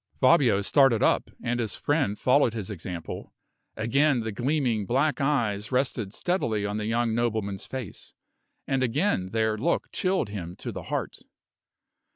[0.19, 3.35] Fabio started up, and his friend followed his example.
[3.77, 8.15] Again the gleaming black eyes rested steadily on the young nobleman's face,
[8.65, 11.19] and again their look chilled him to the heart.